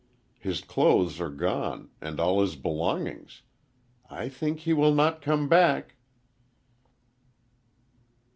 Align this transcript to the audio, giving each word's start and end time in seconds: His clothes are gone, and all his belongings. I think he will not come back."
His 0.39 0.61
clothes 0.61 1.19
are 1.21 1.29
gone, 1.29 1.91
and 2.01 2.19
all 2.19 2.41
his 2.41 2.55
belongings. 2.55 3.43
I 4.09 4.29
think 4.29 4.61
he 4.61 4.73
will 4.73 4.95
not 4.95 5.21
come 5.21 5.47
back." 5.47 5.93